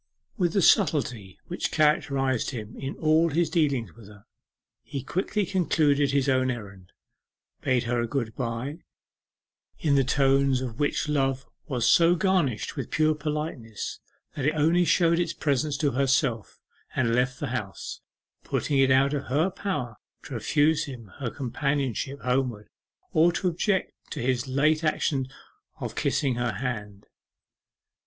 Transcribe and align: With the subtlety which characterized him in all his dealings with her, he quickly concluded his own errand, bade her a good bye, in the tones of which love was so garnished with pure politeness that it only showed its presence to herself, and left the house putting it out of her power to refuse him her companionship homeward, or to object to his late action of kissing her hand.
With 0.35 0.53
the 0.53 0.63
subtlety 0.63 1.37
which 1.45 1.69
characterized 1.69 2.49
him 2.49 2.75
in 2.75 2.97
all 2.97 3.29
his 3.29 3.51
dealings 3.51 3.93
with 3.93 4.07
her, 4.07 4.25
he 4.81 5.03
quickly 5.03 5.45
concluded 5.45 6.09
his 6.09 6.27
own 6.27 6.49
errand, 6.49 6.91
bade 7.61 7.83
her 7.83 8.01
a 8.01 8.07
good 8.07 8.35
bye, 8.35 8.79
in 9.77 9.93
the 9.93 10.03
tones 10.03 10.59
of 10.59 10.79
which 10.79 11.07
love 11.07 11.45
was 11.67 11.87
so 11.87 12.15
garnished 12.15 12.75
with 12.75 12.89
pure 12.89 13.13
politeness 13.13 13.99
that 14.33 14.47
it 14.47 14.55
only 14.55 14.85
showed 14.85 15.19
its 15.19 15.33
presence 15.33 15.77
to 15.77 15.91
herself, 15.91 16.59
and 16.95 17.13
left 17.13 17.39
the 17.39 17.49
house 17.49 18.01
putting 18.43 18.79
it 18.79 18.89
out 18.89 19.13
of 19.13 19.25
her 19.25 19.51
power 19.51 19.97
to 20.23 20.33
refuse 20.33 20.85
him 20.85 21.11
her 21.19 21.29
companionship 21.29 22.19
homeward, 22.21 22.69
or 23.13 23.31
to 23.33 23.47
object 23.47 23.93
to 24.09 24.19
his 24.19 24.47
late 24.47 24.83
action 24.83 25.27
of 25.79 25.93
kissing 25.95 26.33
her 26.33 26.53
hand. 26.53 27.05